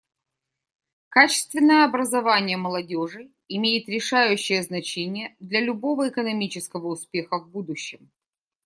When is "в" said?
7.37-7.47